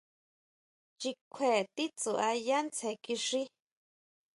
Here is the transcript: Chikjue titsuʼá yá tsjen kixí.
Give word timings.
Chikjue 0.99 1.51
titsuʼá 1.75 2.29
yá 2.47 2.59
tsjen 2.75 2.95
kixí. 3.03 3.41